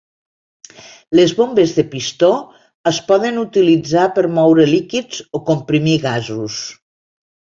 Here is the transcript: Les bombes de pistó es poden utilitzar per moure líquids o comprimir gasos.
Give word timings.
Les 1.17 1.33
bombes 1.39 1.73
de 1.79 1.83
pistó 1.89 2.29
es 2.93 3.01
poden 3.11 3.37
utilitzar 3.43 4.07
per 4.17 4.25
moure 4.39 4.67
líquids 4.71 5.21
o 5.41 5.45
comprimir 5.51 5.97
gasos. 6.07 6.57